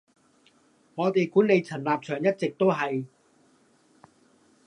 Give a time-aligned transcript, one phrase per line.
[0.95, 3.05] 我哋管理層立場一直都係